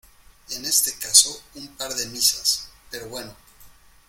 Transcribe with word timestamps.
en 0.49 0.65
este 0.65 0.95
caso 0.97 1.43
un 1.53 1.67
par 1.77 1.93
de 1.93 2.07
misas, 2.07 2.69
pero 2.89 3.07
bueno... 3.07 3.35